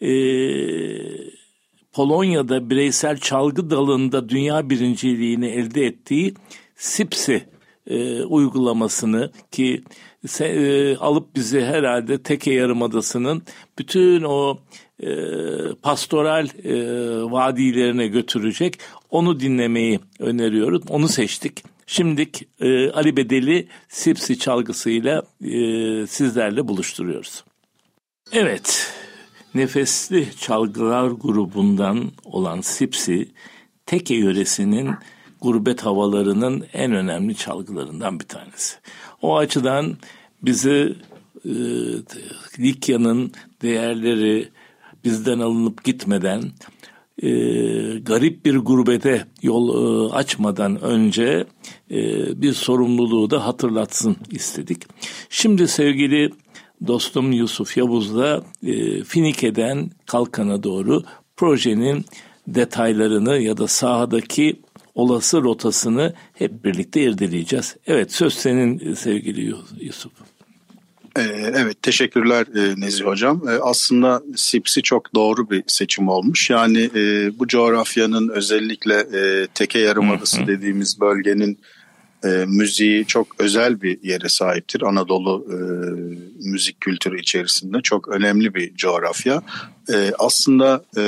e, 0.01 0.11
Polonya'da 1.93 2.69
bireysel 2.69 3.17
çalgı 3.17 3.69
dalında 3.69 4.29
dünya 4.29 4.69
birinciliğini 4.69 5.47
elde 5.47 5.85
ettiği 5.85 6.33
SIPSI 6.75 7.45
e, 7.87 8.23
uygulamasını 8.23 9.31
ki 9.51 9.83
e, 10.39 10.95
alıp 10.95 11.35
bizi 11.35 11.61
herhalde 11.61 12.23
Teke 12.23 12.53
Yarımadası'nın 12.53 13.43
bütün 13.79 14.23
o 14.23 14.57
e, 15.03 15.09
pastoral 15.81 16.47
e, 16.63 16.73
vadilerine 17.31 18.07
götürecek. 18.07 18.77
Onu 19.09 19.39
dinlemeyi 19.39 19.99
öneriyoruz. 20.19 20.81
Onu 20.89 21.07
seçtik. 21.07 21.63
Şimdilik 21.87 22.47
e, 22.59 22.91
Ali 22.91 23.17
Bedeli 23.17 23.67
Sipsi 23.89 24.39
çalgısıyla 24.39 25.23
e, 25.43 26.07
sizlerle 26.07 26.67
buluşturuyoruz. 26.67 27.43
Evet, 28.31 28.93
Nefesli 29.55 30.27
Çalgılar 30.39 31.07
grubundan 31.07 32.11
olan 32.25 32.61
Sipsi, 32.61 33.29
Teke 33.85 34.15
yöresinin 34.15 34.89
gurbet 35.41 35.85
havalarının 35.85 36.65
en 36.73 36.91
önemli 36.91 37.35
çalgılarından 37.35 38.19
bir 38.19 38.25
tanesi. 38.25 38.75
O 39.21 39.37
açıdan 39.37 39.97
bizi 40.41 40.95
e, 41.45 41.53
Likya'nın 42.59 43.31
değerleri 43.61 44.49
bizden 45.03 45.39
alınıp 45.39 45.83
gitmeden 45.83 46.43
e, 47.21 47.29
garip 47.99 48.45
bir 48.45 48.57
gurbete 48.57 49.25
yol 49.41 49.69
e, 49.69 50.13
açmadan 50.13 50.81
önce 50.81 51.45
e, 51.91 51.97
bir 52.41 52.53
sorumluluğu 52.53 53.29
da 53.29 53.45
hatırlatsın 53.45 54.15
istedik. 54.31 54.83
Şimdi 55.29 55.67
sevgili 55.67 56.31
dostum 56.87 57.31
Yusuf 57.31 57.77
Yavuz'la 57.77 58.43
e, 58.63 59.03
Finike'den 59.03 59.91
Kalkan'a 60.05 60.63
doğru 60.63 61.03
projenin 61.37 62.05
detaylarını 62.47 63.37
ya 63.37 63.57
da 63.57 63.67
sahadaki 63.67 64.61
olası 64.95 65.41
rotasını 65.41 66.13
hep 66.33 66.63
birlikte 66.63 67.01
irdeleyeceğiz. 67.01 67.75
Evet 67.87 68.11
söz 68.11 68.33
senin 68.33 68.93
sevgili 68.93 69.55
Yusuf. 69.79 70.11
Ee, 71.17 71.21
evet 71.53 71.81
teşekkürler 71.81 72.45
e, 72.55 72.81
Nezih 72.81 73.05
Hocam. 73.05 73.41
Aslında 73.61 74.21
SIPS'i 74.35 74.81
çok 74.81 75.15
doğru 75.15 75.49
bir 75.49 75.63
seçim 75.67 76.07
olmuş. 76.09 76.49
Yani 76.49 76.89
e, 76.95 77.39
bu 77.39 77.47
coğrafyanın 77.47 78.29
özellikle 78.29 78.95
e, 78.95 79.47
Teke 79.53 79.79
Yarımadası 79.79 80.47
dediğimiz 80.47 80.99
bölgenin 81.01 81.59
e, 82.25 82.27
müziği 82.47 83.05
çok 83.05 83.27
özel 83.39 83.81
bir 83.81 84.03
yere 84.03 84.29
sahiptir. 84.29 84.81
Anadolu 84.81 85.47
e, 85.49 85.57
müzik 86.49 86.81
kültürü 86.81 87.19
içerisinde 87.19 87.81
çok 87.81 88.07
önemli 88.07 88.55
bir 88.55 88.75
coğrafya. 88.75 89.41
E, 89.93 90.11
aslında 90.19 90.83
e, 90.97 91.01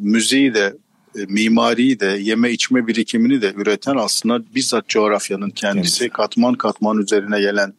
müziği 0.00 0.54
de 0.54 0.76
e, 1.18 1.24
mimariyi 1.28 2.00
de 2.00 2.06
yeme 2.06 2.50
içme 2.50 2.86
birikimini 2.86 3.42
de 3.42 3.52
üreten 3.56 3.96
aslında 3.96 4.42
bizzat 4.54 4.88
coğrafyanın 4.88 5.50
kendisi 5.50 6.04
evet. 6.04 6.12
katman 6.12 6.54
katman 6.54 6.98
üzerine 6.98 7.40
gelen 7.40 7.74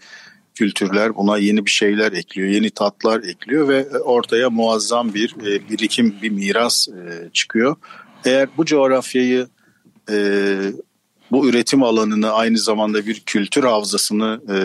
kültürler 0.56 1.16
buna 1.16 1.38
yeni 1.38 1.66
bir 1.66 1.72
şeyler 1.72 2.12
ekliyor, 2.12 2.48
yeni 2.48 2.70
tatlar 2.70 3.24
ekliyor 3.24 3.68
ve 3.68 3.90
ortaya 4.00 4.50
muazzam 4.50 5.13
bir 5.13 5.36
e, 5.46 5.70
birikim, 5.70 6.16
bir 6.22 6.30
miras 6.30 6.88
e, 6.88 7.30
çıkıyor. 7.34 7.75
Eğer 8.25 8.50
bu 8.58 8.66
coğrafyayı 8.66 9.48
e, 10.12 10.18
bu 11.32 11.50
üretim 11.50 11.84
alanını 11.84 12.32
aynı 12.32 12.58
zamanda 12.58 13.06
bir 13.06 13.20
kültür 13.20 13.63
havzasını 13.63 14.42
e, 14.50 14.58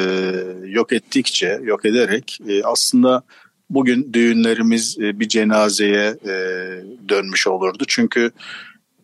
yok 0.69 0.93
ettikçe, 0.93 1.61
yok 1.63 1.85
ederek 1.85 2.39
e, 2.49 2.63
aslında 2.63 3.23
bugün 3.71 4.13
düğünlerimiz 4.13 4.99
e, 4.99 5.21
bir 5.21 5.29
cenazeye 5.29 6.17
e, 6.25 6.35
dönmüş 7.09 7.47
olurdu. 7.47 7.85
Çünkü 7.89 8.31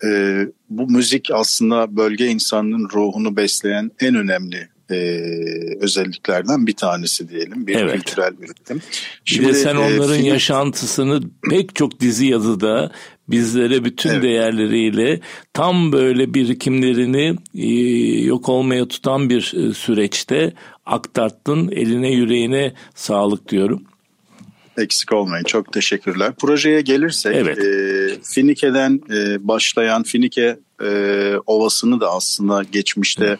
e, 0.05 0.41
bu 0.71 0.91
müzik 0.91 1.31
aslında 1.33 1.97
bölge 1.97 2.27
insanının 2.27 2.89
ruhunu 2.89 3.37
besleyen 3.37 3.91
en 4.01 4.15
önemli 4.15 4.74
e, 4.91 4.95
özelliklerden 5.81 6.67
bir 6.67 6.77
tanesi 6.77 7.29
diyelim. 7.29 7.67
Bir 7.67 7.75
evet. 7.75 7.95
kültürel 7.95 8.33
üretim. 8.41 8.83
Şimdi, 9.25 9.49
bir 9.49 9.55
de 9.55 9.59
sen 9.59 9.77
onların 9.77 10.17
film... 10.17 10.27
yaşantısını 10.27 11.21
pek 11.51 11.75
çok 11.75 12.01
dizi 12.01 12.27
yazıda 12.27 12.93
bizlere 13.29 13.85
bütün 13.85 14.11
evet. 14.11 14.23
değerleriyle 14.23 15.21
tam 15.53 15.93
böyle 15.93 16.35
birikimlerini 16.35 17.37
e, 17.55 17.69
yok 18.25 18.49
olmaya 18.49 18.89
tutan 18.89 19.31
bir 19.31 19.55
e, 19.57 19.75
süreçte 19.75 20.53
aktarttın. 20.87 21.69
Eline 21.69 22.13
yüreğine 22.13 22.73
sağlık 22.95 23.49
diyorum. 23.49 23.83
Eksik 24.79 25.13
olmayın. 25.13 25.45
Çok 25.45 25.73
teşekkürler. 25.73 26.33
Projeye 26.39 26.81
gelirsek 26.81 27.37
evet. 27.37 27.59
e, 27.59 28.23
Finike'den 28.23 29.01
e, 29.11 29.49
başlayan 29.49 30.03
Finike 30.03 30.59
e, 30.83 31.35
Ovası'nı 31.47 32.01
da 32.01 32.11
aslında 32.11 32.63
geçmişte 32.63 33.27
Hı 33.27 33.39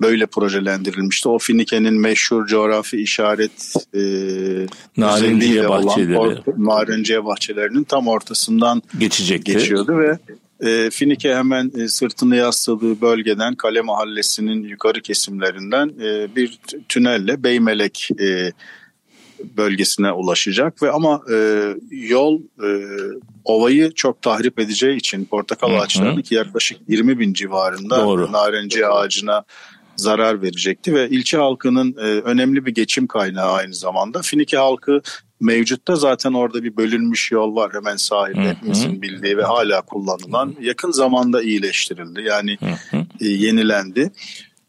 böyle 0.00 0.26
projelendirilmişti. 0.26 1.28
O 1.28 1.38
Finike'nin 1.38 2.00
meşhur 2.00 2.46
coğrafi 2.46 2.96
işaret 2.96 3.74
e, 3.94 4.00
Narenciye 4.96 5.68
bahçeleri. 5.68 6.18
Olan, 6.18 6.42
Narenciye 6.56 7.24
bahçelerinin 7.24 7.84
tam 7.84 8.08
ortasından 8.08 8.82
Geçecekti. 8.98 9.52
geçiyordu 9.52 9.98
ve 9.98 10.18
e, 10.60 10.90
Finike 10.90 11.34
hemen 11.34 11.72
e, 11.78 11.88
sırtını 11.88 12.36
yasladığı 12.36 13.00
bölgeden 13.00 13.54
Kale 13.54 13.80
Mahallesi'nin 13.80 14.62
yukarı 14.62 15.00
kesimlerinden 15.00 15.92
e, 16.02 16.36
bir 16.36 16.58
tünelle 16.88 17.44
Beymelek 17.44 18.08
e, 18.20 18.52
bölgesine 19.56 20.12
ulaşacak 20.12 20.82
ve 20.82 20.90
ama 20.90 21.20
e, 21.32 21.68
yol 21.90 22.40
e, 22.40 22.68
ovayı 23.44 23.92
çok 23.94 24.22
tahrip 24.22 24.58
edeceği 24.58 24.96
için 24.96 25.24
portakal 25.24 25.80
ağaçlarının 25.80 26.22
ki 26.22 26.34
yaklaşık 26.34 26.78
20 26.88 27.18
bin 27.18 27.32
civarında 27.32 28.00
Doğru. 28.00 28.32
narenciye 28.32 28.86
ağacına 28.86 29.44
zarar 29.96 30.42
verecekti 30.42 30.94
ve 30.94 31.08
ilçe 31.08 31.36
halkının 31.36 31.94
e, 31.98 32.00
önemli 32.00 32.66
bir 32.66 32.74
geçim 32.74 33.06
kaynağı 33.06 33.52
aynı 33.52 33.74
zamanda. 33.74 34.22
Finike 34.22 34.56
halkı 34.56 35.02
mevcutta 35.40 35.96
zaten 35.96 36.32
orada 36.32 36.64
bir 36.64 36.76
bölünmüş 36.76 37.32
yol 37.32 37.56
var 37.56 37.70
hemen 37.74 37.96
sahilde 37.96 38.48
hepimizin 38.48 39.02
bildiği 39.02 39.36
ve 39.36 39.42
hala 39.42 39.82
kullanılan 39.82 40.54
yakın 40.60 40.90
zamanda 40.90 41.42
iyileştirildi 41.42 42.22
yani 42.22 42.58
e, 43.20 43.28
yenilendi. 43.28 44.10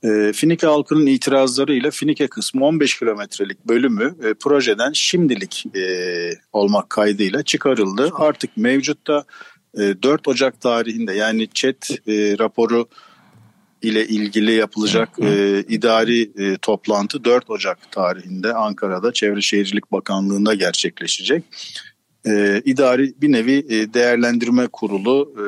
E, 0.03 0.33
Finike 0.33 0.67
halkının 0.67 1.05
itirazlarıyla 1.05 1.91
Finike 1.91 2.27
kısmı 2.27 2.65
15 2.65 2.99
kilometrelik 2.99 3.65
bölümü 3.65 4.15
e, 4.23 4.33
projeden 4.33 4.91
şimdilik 4.93 5.65
e, 5.75 5.83
olmak 6.53 6.89
kaydıyla 6.89 7.43
çıkarıldı. 7.43 8.11
Artık 8.17 8.57
mevcutta 8.57 9.23
e, 9.77 10.03
4 10.03 10.27
Ocak 10.27 10.61
tarihinde 10.61 11.13
yani 11.13 11.47
ÇED 11.53 11.83
e, 12.07 12.37
raporu 12.37 12.87
ile 13.81 14.07
ilgili 14.07 14.51
yapılacak 14.51 15.09
e, 15.21 15.59
idari 15.59 16.31
e, 16.37 16.57
toplantı 16.57 17.23
4 17.23 17.49
Ocak 17.49 17.91
tarihinde 17.91 18.53
Ankara'da 18.53 19.13
Çevre 19.13 19.41
Şehircilik 19.41 19.91
Bakanlığı'nda 19.91 20.53
gerçekleşecek. 20.53 21.43
E, 22.27 22.61
idari 22.65 23.13
bir 23.21 23.31
nevi 23.31 23.65
e, 23.69 23.93
değerlendirme 23.93 24.67
kurulu 24.67 25.33
e, 25.37 25.45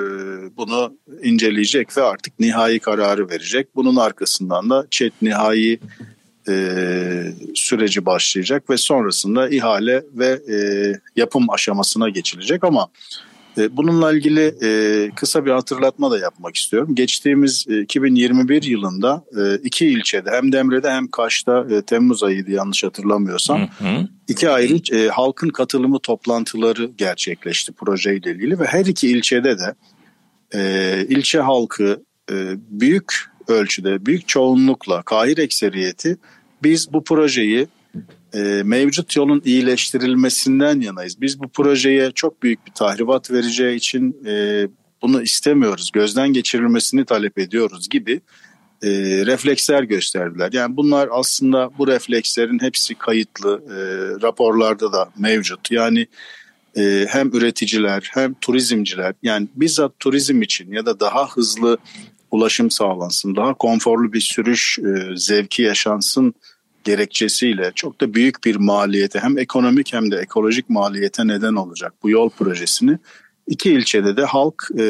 bunu 0.57 0.97
inceleyecek 1.23 1.97
ve 1.97 2.01
artık 2.01 2.39
nihai 2.39 2.79
kararı 2.79 3.29
verecek. 3.29 3.67
Bunun 3.75 3.95
arkasından 3.95 4.69
da 4.69 4.87
ÇED 4.91 5.11
nihai 5.21 5.79
e, 6.49 6.53
süreci 7.55 8.05
başlayacak 8.05 8.69
ve 8.69 8.77
sonrasında 8.77 9.49
ihale 9.49 10.03
ve 10.13 10.39
e, 10.53 10.57
yapım 11.15 11.49
aşamasına 11.49 12.09
geçilecek 12.09 12.63
ama 12.63 12.87
bununla 13.57 14.13
ilgili 14.13 14.55
e, 14.63 15.11
kısa 15.15 15.45
bir 15.45 15.51
hatırlatma 15.51 16.11
da 16.11 16.19
yapmak 16.19 16.55
istiyorum. 16.55 16.95
Geçtiğimiz 16.95 17.65
2021 17.67 18.63
e, 18.63 18.67
yılında 18.67 19.23
iki 19.63 19.87
ilçede 19.87 20.31
hem 20.31 20.51
Demre'de 20.51 20.91
hem 20.91 21.07
Kaş'ta 21.07 21.67
Temmuz 21.81 22.23
ayıydı 22.23 22.51
yanlış 22.51 22.83
hatırlamıyorsam. 22.83 23.61
Hı 23.61 23.85
hı. 23.85 24.07
iki 24.27 24.49
ayrı 24.49 25.09
halkın 25.09 25.49
katılımı 25.49 25.99
toplantıları 25.99 26.85
gerçekleşti 26.97 27.71
projeyle 27.71 28.31
ilgili 28.31 28.59
ve 28.59 28.65
her 28.65 28.85
iki 28.85 29.07
ilçede 29.07 29.55
de 29.59 29.75
ilçe 31.09 31.39
halkı 31.39 32.03
büyük 32.69 33.13
ölçüde, 33.47 34.05
büyük 34.05 34.27
çoğunlukla, 34.27 35.01
kahir 35.01 35.37
ekseriyeti 35.37 36.17
biz 36.63 36.93
bu 36.93 37.03
projeyi 37.03 37.67
e, 38.37 38.63
mevcut 38.63 39.15
yolun 39.15 39.41
iyileştirilmesinden 39.45 40.81
yanayız. 40.81 41.21
Biz 41.21 41.39
bu 41.39 41.47
projeye 41.47 42.11
çok 42.11 42.43
büyük 42.43 42.67
bir 42.67 42.71
tahribat 42.71 43.31
vereceği 43.31 43.75
için 43.75 44.17
e, 44.25 44.67
bunu 45.01 45.21
istemiyoruz, 45.21 45.91
gözden 45.93 46.33
geçirilmesini 46.33 47.05
talep 47.05 47.39
ediyoruz 47.39 47.89
gibi 47.89 48.21
e, 48.83 48.89
refleksler 49.25 49.83
gösterdiler. 49.83 50.49
Yani 50.53 50.77
bunlar 50.77 51.09
aslında 51.11 51.69
bu 51.77 51.87
reflekslerin 51.87 52.59
hepsi 52.59 52.95
kayıtlı, 52.95 53.61
e, 53.69 53.77
raporlarda 54.21 54.93
da 54.93 55.09
mevcut. 55.17 55.71
Yani 55.71 56.07
e, 56.77 57.05
hem 57.09 57.27
üreticiler 57.27 58.09
hem 58.13 58.33
turizmciler 58.33 59.13
yani 59.23 59.47
bizzat 59.55 59.99
turizm 59.99 60.41
için 60.41 60.71
ya 60.71 60.85
da 60.85 60.99
daha 60.99 61.29
hızlı 61.29 61.77
ulaşım 62.31 62.71
sağlansın, 62.71 63.35
daha 63.35 63.53
konforlu 63.53 64.13
bir 64.13 64.21
sürüş 64.21 64.79
e, 64.79 65.15
zevki 65.15 65.61
yaşansın 65.61 66.33
gerekçesiyle 66.87 67.71
çok 67.75 68.01
da 68.01 68.13
büyük 68.13 68.43
bir 68.45 68.55
maliyete 68.55 69.19
hem 69.19 69.37
ekonomik 69.37 69.93
hem 69.93 70.11
de 70.11 70.17
ekolojik 70.17 70.69
maliyete 70.69 71.27
neden 71.27 71.55
olacak 71.55 71.93
bu 72.03 72.09
yol 72.09 72.29
projesini 72.29 72.97
iki 73.47 73.71
ilçede 73.71 74.17
de 74.17 74.23
halk 74.23 74.67
e, 74.79 74.83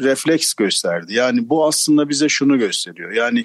refleks 0.00 0.54
gösterdi. 0.54 1.14
Yani 1.14 1.48
bu 1.48 1.66
aslında 1.66 2.08
bize 2.08 2.28
şunu 2.28 2.58
gösteriyor. 2.58 3.12
Yani 3.12 3.44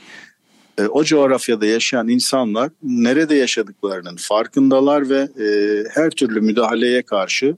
e, 0.78 0.84
o 0.84 1.04
coğrafyada 1.04 1.66
yaşayan 1.66 2.08
insanlar 2.08 2.70
nerede 2.84 3.36
yaşadıklarının 3.36 4.16
farkındalar 4.20 5.10
ve 5.10 5.20
e, 5.20 5.48
her 5.94 6.10
türlü 6.10 6.42
müdahaleye 6.42 7.02
karşı 7.02 7.56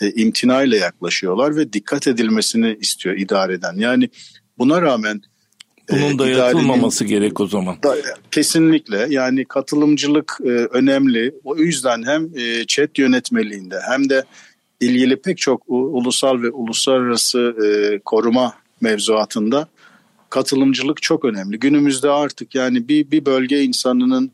e, 0.00 0.10
imtinayla 0.10 0.76
yaklaşıyorlar 0.76 1.56
ve 1.56 1.72
dikkat 1.72 2.06
edilmesini 2.06 2.76
istiyor 2.80 3.16
idareden. 3.16 3.74
Yani 3.76 4.08
buna 4.58 4.82
rağmen 4.82 5.22
bunun 5.90 6.18
da 6.18 6.28
yapılmaması 6.28 7.04
gerek 7.04 7.40
o 7.40 7.46
zaman. 7.46 7.76
Da, 7.82 7.96
kesinlikle 8.30 9.06
yani 9.10 9.44
katılımcılık 9.44 10.38
e, 10.44 10.48
önemli. 10.48 11.34
O 11.44 11.56
yüzden 11.56 12.02
hem 12.02 12.38
e, 12.38 12.64
chat 12.66 12.98
yönetmeliğinde 12.98 13.80
hem 13.90 14.08
de 14.08 14.24
ilgili 14.80 15.16
pek 15.16 15.38
çok 15.38 15.62
ulusal 15.68 16.42
ve 16.42 16.50
uluslararası 16.50 17.54
e, 17.64 17.98
koruma 18.04 18.54
mevzuatında 18.80 19.68
katılımcılık 20.30 21.02
çok 21.02 21.24
önemli. 21.24 21.58
Günümüzde 21.58 22.10
artık 22.10 22.54
yani 22.54 22.88
bir, 22.88 23.10
bir 23.10 23.26
bölge 23.26 23.62
insanının 23.62 24.30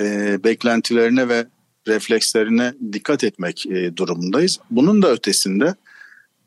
e, 0.00 0.38
beklentilerine 0.44 1.28
ve 1.28 1.46
reflekslerine 1.88 2.74
dikkat 2.92 3.24
etmek 3.24 3.66
e, 3.66 3.96
durumundayız. 3.96 4.60
Bunun 4.70 5.02
da 5.02 5.12
ötesinde 5.12 5.74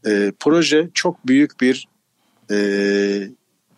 e, 0.06 0.32
proje 0.40 0.90
çok 0.94 1.28
büyük 1.28 1.62
bir 1.62 1.88
e, 2.52 2.58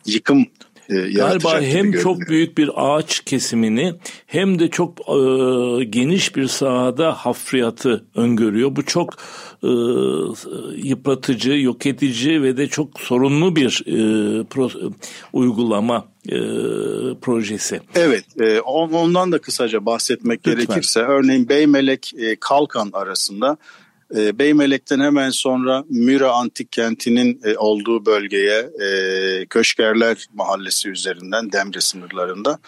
yıkım 0.06 0.46
e, 0.90 1.12
Galiba 1.12 1.62
hem 1.62 1.92
çok 1.92 2.20
büyük 2.20 2.58
bir 2.58 2.70
ağaç 2.76 3.20
kesimini 3.20 3.94
hem 4.26 4.60
de 4.60 4.70
çok 4.70 5.00
e, 5.00 5.84
geniş 5.84 6.36
bir 6.36 6.48
sahada 6.48 7.14
hafriyatı 7.14 8.06
öngörüyor. 8.16 8.76
Bu 8.76 8.86
çok 8.86 9.14
e, 9.64 9.70
yıpratıcı, 10.88 11.52
yok 11.52 11.86
edici 11.86 12.44
ve 12.44 12.58
de 12.58 12.68
çok 12.68 13.00
sorunlu 13.00 13.56
bir 13.56 13.84
e, 13.86 14.44
pro, 14.44 14.70
uygulama 15.34 16.08
e, 16.26 16.38
projesi. 17.22 17.82
Evet, 17.96 18.26
e, 18.42 18.60
ondan 18.62 19.32
da 19.32 19.40
kısaca 19.40 19.86
bahsetmek 19.86 20.48
Lütfen. 20.48 20.66
gerekirse 20.66 21.00
örneğin 21.00 21.50
Beymelek 21.50 22.14
e, 22.18 22.36
Kalkan 22.36 22.90
arasında 22.94 23.58
e, 24.16 24.40
Beymelek'ten 24.40 25.00
hemen 25.00 25.30
sonra 25.30 25.84
Müra 25.90 26.32
Antik 26.32 26.72
Kenti'nin 26.72 27.42
e, 27.44 27.58
olduğu 27.58 28.06
bölgeye 28.06 28.60
e, 28.60 29.46
Köşkerler 29.46 30.26
Mahallesi 30.34 30.90
üzerinden 30.90 31.52
Demre 31.52 31.82
sınırlarında 31.82 32.60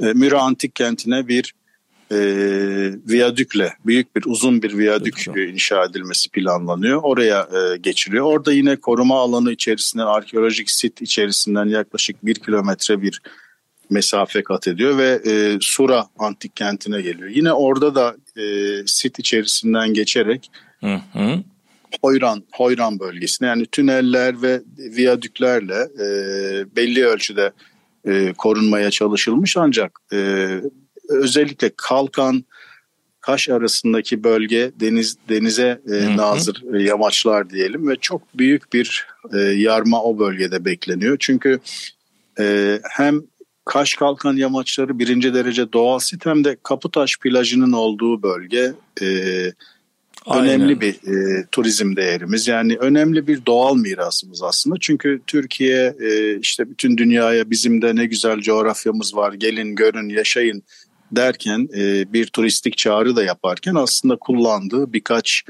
e, 0.00 0.04
Müra 0.04 0.40
Antik 0.40 0.74
Kenti'ne 0.74 1.28
bir 1.28 1.54
e, 2.12 2.18
viyadükle 3.08 3.72
büyük 3.86 4.16
bir 4.16 4.22
uzun 4.26 4.62
bir 4.62 4.78
viyadük 4.78 5.24
evet. 5.28 5.50
inşa 5.52 5.84
edilmesi 5.84 6.30
planlanıyor. 6.30 7.00
Oraya 7.02 7.40
e, 7.40 7.76
geçiriyor. 7.76 8.24
Orada 8.24 8.52
yine 8.52 8.76
koruma 8.76 9.20
alanı 9.20 9.52
içerisinden 9.52 10.06
arkeolojik 10.06 10.70
sit 10.70 11.02
içerisinden 11.02 11.66
yaklaşık 11.66 12.26
bir 12.26 12.34
kilometre 12.34 13.02
bir 13.02 13.22
mesafe 13.90 14.42
kat 14.42 14.68
ediyor 14.68 14.98
ve 14.98 15.20
e, 15.26 15.58
Sura 15.60 16.06
antik 16.18 16.56
kentine 16.56 17.02
geliyor. 17.02 17.30
Yine 17.30 17.52
orada 17.52 17.94
da 17.94 18.16
e, 18.36 18.42
sit 18.86 19.18
içerisinden 19.18 19.94
geçerek 19.94 20.50
hı 20.80 21.00
hı. 21.12 21.42
Hoyran 22.02 22.44
Hoyran 22.52 22.98
bölgesine 22.98 23.48
yani 23.48 23.66
tüneller 23.66 24.42
ve 24.42 24.62
viyadüklerle 24.78 25.88
e, 25.98 26.06
belli 26.76 27.06
ölçüde 27.06 27.52
e, 28.04 28.32
korunmaya 28.32 28.90
çalışılmış 28.90 29.56
ancak 29.56 30.00
e, 30.12 30.48
özellikle 31.08 31.70
Kalkan 31.76 32.44
Kaş 33.20 33.48
arasındaki 33.48 34.24
bölge 34.24 34.72
deniz 34.80 35.16
denize 35.28 35.80
e, 35.92 36.16
nazır 36.16 36.74
e, 36.74 36.82
yamaçlar 36.82 37.50
diyelim 37.50 37.88
ve 37.88 37.96
çok 37.96 38.38
büyük 38.38 38.72
bir 38.72 39.06
e, 39.32 39.38
yarma 39.38 40.02
o 40.02 40.18
bölgede 40.18 40.64
bekleniyor. 40.64 41.16
Çünkü 41.20 41.60
e, 42.40 42.78
hem 42.90 43.22
Kaş 43.64 43.94
Kalkan 43.94 44.36
yamaçları 44.36 44.98
birinci 44.98 45.34
derece 45.34 45.72
doğal 45.72 45.98
sit 45.98 46.26
hem 46.26 46.44
de 46.44 46.56
Kaputaş 46.62 47.18
plajının 47.18 47.72
olduğu 47.72 48.22
bölge 48.22 48.72
e, 49.02 49.06
önemli 50.26 50.80
bir 50.80 50.94
e, 50.94 51.46
turizm 51.52 51.96
değerimiz. 51.96 52.48
Yani 52.48 52.76
önemli 52.76 53.26
bir 53.26 53.46
doğal 53.46 53.76
mirasımız 53.76 54.42
aslında. 54.42 54.76
Çünkü 54.80 55.20
Türkiye 55.26 55.94
e, 56.00 56.38
işte 56.38 56.70
bütün 56.70 56.96
dünyaya 56.96 57.50
bizim 57.50 57.82
de 57.82 57.96
ne 57.96 58.06
güzel 58.06 58.40
coğrafyamız 58.40 59.16
var 59.16 59.32
gelin 59.32 59.74
görün 59.74 60.08
yaşayın 60.08 60.62
derken 61.12 61.68
e, 61.76 62.12
bir 62.12 62.26
turistik 62.26 62.76
çağrı 62.76 63.16
da 63.16 63.24
yaparken 63.24 63.74
aslında 63.74 64.16
kullandığı 64.16 64.92
birkaç 64.92 65.44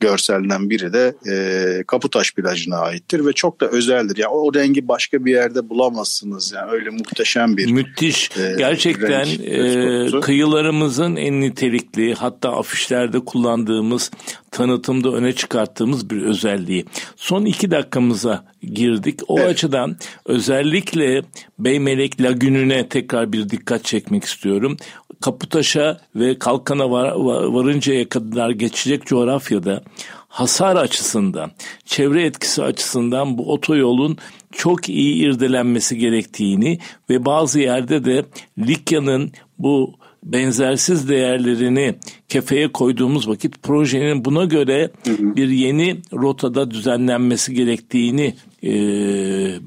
görselden 0.00 0.70
biri 0.70 0.92
de 0.92 1.14
e, 1.30 1.84
Kaputaş 1.86 2.34
plajına 2.34 2.76
aittir 2.78 3.26
ve 3.26 3.32
çok 3.32 3.60
da 3.60 3.66
özeldir. 3.66 4.16
Yani 4.16 4.32
o 4.32 4.54
rengi 4.54 4.88
başka 4.88 5.24
bir 5.24 5.32
yerde 5.32 5.68
bulamazsınız. 5.68 6.52
Yani 6.52 6.70
öyle 6.70 6.90
muhteşem 6.90 7.56
bir 7.56 7.72
müthiş. 7.72 8.30
E, 8.38 8.54
Gerçekten 8.58 9.26
e, 9.44 10.20
kıyılarımızın 10.20 11.16
en 11.16 11.40
nitelikli 11.40 12.14
hatta 12.14 12.56
afişlerde 12.56 13.20
kullandığımız 13.20 14.10
tanıtımda 14.50 15.08
öne 15.12 15.32
çıkarttığımız 15.32 16.10
bir 16.10 16.22
özelliği. 16.22 16.84
Son 17.16 17.44
iki 17.44 17.70
dakikamıza 17.70 18.44
girdik. 18.62 19.20
O 19.28 19.38
evet. 19.38 19.48
açıdan 19.48 19.96
özellikle 20.26 21.22
Beymelek 21.58 22.20
Lagünü'ne 22.20 22.88
tekrar 22.88 23.32
bir 23.32 23.48
dikkat 23.48 23.84
çekmek 23.84 24.24
istiyorum. 24.24 24.76
Kaputaş'a 25.24 26.00
ve 26.16 26.38
Kalkan'a 26.38 26.90
var, 26.90 27.12
varıncaya 27.54 28.08
kadar 28.08 28.50
geçecek 28.50 29.06
coğrafyada 29.06 29.82
hasar 30.28 30.76
açısından, 30.76 31.50
çevre 31.84 32.24
etkisi 32.24 32.62
açısından 32.62 33.38
bu 33.38 33.52
otoyolun 33.52 34.16
çok 34.52 34.88
iyi 34.88 35.14
irdelenmesi 35.14 35.98
gerektiğini 35.98 36.78
ve 37.10 37.24
bazı 37.24 37.60
yerde 37.60 38.04
de 38.04 38.24
Likya'nın 38.58 39.32
bu 39.58 39.94
benzersiz 40.22 41.08
değerlerini 41.08 41.94
kefeye 42.28 42.72
koyduğumuz 42.72 43.28
vakit 43.28 43.62
projenin 43.62 44.24
buna 44.24 44.44
göre 44.44 44.90
bir 45.08 45.48
yeni 45.48 45.96
rotada 46.12 46.70
düzenlenmesi 46.70 47.54
gerektiğini 47.54 48.34
e, 48.62 48.72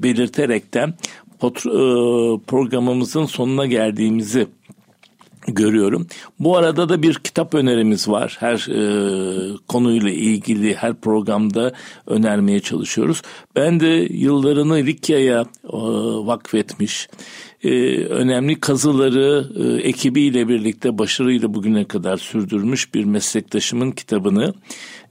belirterekten 0.02 0.88
e, 0.88 1.48
programımızın 2.46 3.24
sonuna 3.24 3.66
geldiğimizi 3.66 4.46
görüyorum. 5.54 6.06
Bu 6.38 6.56
arada 6.56 6.88
da 6.88 7.02
bir 7.02 7.14
kitap 7.14 7.54
önerimiz 7.54 8.08
var. 8.08 8.36
Her 8.40 8.68
e, 8.68 9.56
konuyla 9.68 10.10
ilgili 10.10 10.74
her 10.74 10.94
programda 10.94 11.72
önermeye 12.06 12.60
çalışıyoruz. 12.60 13.22
Ben 13.56 13.80
de 13.80 14.08
yıllarını 14.10 14.76
Likya'ya 14.76 15.40
e, 15.40 15.46
vakfetmiş, 16.26 17.08
e, 17.64 17.70
önemli 18.04 18.60
kazıları 18.60 19.46
e, 19.56 19.88
ekibiyle 19.88 20.48
birlikte 20.48 20.98
başarıyla 20.98 21.54
bugüne 21.54 21.84
kadar 21.84 22.16
sürdürmüş 22.16 22.94
bir 22.94 23.04
meslektaşımın 23.04 23.90
kitabını, 23.90 24.54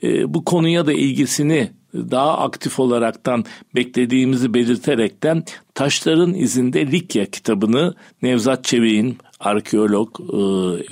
e, 0.04 0.34
bu 0.34 0.46
konuya 0.46 0.86
da 0.86 0.94
ilgisini 0.94 1.70
daha 2.12 2.38
aktif 2.38 2.80
olaraktan 2.80 3.46
beklediğimizi 3.76 4.54
belirterekten 4.54 5.44
Taşların 5.76 6.34
İzinde 6.34 6.92
Likya 6.92 7.26
kitabını 7.26 7.94
Nevzat 8.22 8.64
Çevik'in 8.64 9.18
arkeolog, 9.40 10.20
e, 10.20 10.34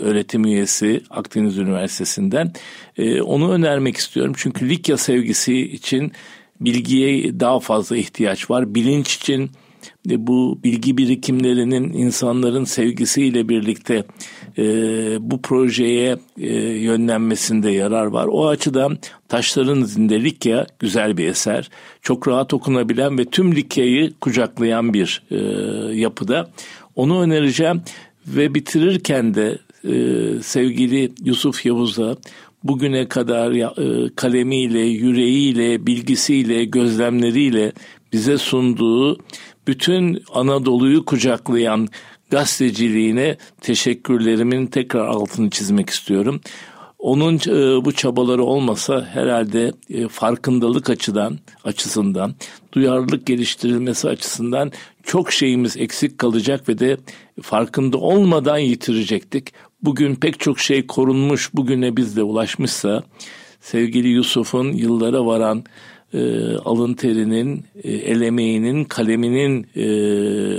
öğretim 0.01 0.45
üyesi 0.45 1.01
Akdeniz 1.09 1.57
Üniversitesi'nden 1.57 2.53
e, 2.97 3.21
onu 3.21 3.51
önermek 3.51 3.97
istiyorum. 3.97 4.33
Çünkü 4.37 4.69
Likya 4.69 4.97
sevgisi 4.97 5.61
için 5.61 6.11
bilgiye 6.61 7.39
daha 7.39 7.59
fazla 7.59 7.97
ihtiyaç 7.97 8.49
var. 8.49 8.75
Bilinç 8.75 9.15
için 9.15 9.51
bu 10.05 10.59
bilgi 10.63 10.97
birikimlerinin 10.97 11.93
insanların 11.93 12.63
sevgisiyle 12.63 13.49
birlikte 13.49 14.03
e, 14.57 14.63
bu 15.19 15.41
projeye 15.41 16.17
e, 16.37 16.53
yönlenmesinde 16.59 17.71
yarar 17.71 18.05
var. 18.05 18.27
O 18.31 18.47
açıdan 18.47 18.97
Taşların 19.29 19.81
izinde 19.81 20.23
Likya 20.23 20.67
güzel 20.79 21.17
bir 21.17 21.27
eser. 21.27 21.69
Çok 22.01 22.27
rahat 22.27 22.53
okunabilen 22.53 23.17
ve 23.17 23.25
tüm 23.25 23.55
Likya'yı 23.55 24.13
kucaklayan 24.21 24.93
bir 24.93 25.23
e, 25.31 25.37
yapıda. 25.95 26.49
Onu 26.95 27.21
önereceğim 27.21 27.81
ve 28.27 28.55
bitirirken 28.55 29.33
de 29.33 29.57
sevgili 30.41 31.11
Yusuf 31.23 31.65
Yavuz'a 31.65 32.17
bugüne 32.65 33.07
kadar 33.07 33.51
e, 33.51 34.09
kalemiyle, 34.15 34.79
yüreğiyle, 34.79 35.87
bilgisiyle, 35.87 36.65
gözlemleriyle 36.65 37.71
bize 38.13 38.37
sunduğu 38.37 39.17
bütün 39.67 40.23
Anadolu'yu 40.34 41.06
kucaklayan 41.06 41.88
gazeteciliğine 42.30 43.38
teşekkürlerimin 43.62 44.67
tekrar 44.67 45.08
altını 45.08 45.49
çizmek 45.49 45.89
istiyorum. 45.89 46.41
Onun 46.99 47.36
e, 47.36 47.86
bu 47.86 47.91
çabaları 47.91 48.43
olmasa 48.43 49.10
herhalde 49.13 49.71
e, 49.89 50.08
farkındalık 50.08 50.89
açıdan 50.89 51.39
açısından, 51.63 52.36
duyarlılık 52.73 53.25
geliştirilmesi 53.25 54.10
açısından 54.10 54.71
çok 55.04 55.32
şeyimiz 55.32 55.78
eksik 55.78 56.17
kalacak 56.17 56.69
ve 56.69 56.80
de 56.80 56.97
farkında 57.41 57.97
olmadan 57.97 58.58
yitirecektik. 58.58 59.54
Bugün 59.82 60.15
pek 60.15 60.39
çok 60.39 60.60
şey 60.60 60.88
korunmuş, 60.88 61.54
bugüne 61.54 61.97
biz 61.97 62.15
de 62.15 62.23
ulaşmışsa 62.23 63.04
sevgili 63.62 64.08
Yusuf'un 64.08 64.71
yıllara 64.71 65.25
varan 65.25 65.63
e, 66.15 66.56
alın 66.58 66.93
terinin, 66.93 67.65
e, 67.84 67.91
el 67.91 68.21
emeğinin, 68.21 68.84
kaleminin 68.84 69.67
e, 69.75 69.86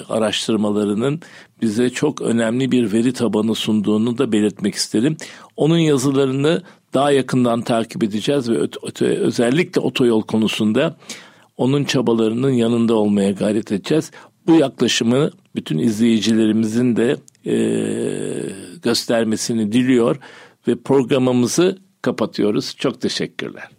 araştırmalarının 0.02 1.20
bize 1.62 1.90
çok 1.90 2.22
önemli 2.22 2.72
bir 2.72 2.92
veri 2.92 3.12
tabanı 3.12 3.54
sunduğunu 3.54 4.18
da 4.18 4.32
belirtmek 4.32 4.74
isterim. 4.74 5.16
Onun 5.56 5.78
yazılarını 5.78 6.62
daha 6.94 7.10
yakından 7.10 7.62
takip 7.62 8.04
edeceğiz 8.04 8.50
ve 8.50 8.58
öte, 8.58 8.78
öte, 8.82 9.06
özellikle 9.06 9.80
otoyol 9.80 10.22
konusunda 10.22 10.96
onun 11.56 11.84
çabalarının 11.84 12.50
yanında 12.50 12.94
olmaya 12.94 13.30
gayret 13.30 13.72
edeceğiz. 13.72 14.10
Bu 14.46 14.54
yaklaşımı 14.54 15.30
bütün 15.54 15.78
izleyicilerimizin 15.78 16.96
de 16.96 17.16
e, 17.46 17.56
göstermesini 18.82 19.72
diliyor 19.72 20.16
ve 20.68 20.76
programımızı 20.76 21.78
kapatıyoruz. 22.02 22.74
Çok 22.76 23.00
teşekkürler. 23.00 23.75